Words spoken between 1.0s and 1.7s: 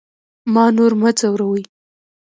مه ځوروئ